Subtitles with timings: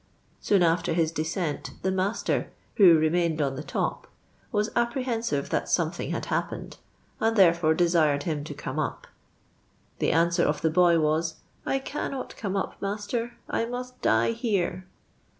[0.39, 4.07] Soon after his dcKont, the master, who remaiiuid on the top,
[4.51, 6.77] was apprehen sive that something had happened,
[7.19, 9.05] and therefore desired him to come up;
[9.99, 11.35] the answer of the boy was,'
[11.67, 14.87] I cannot come up, master; I must die here.'